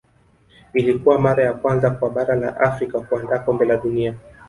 [0.73, 4.15] ilikuwa mara ya kwanza kwa bara la afrika kuandaa kombe la dunia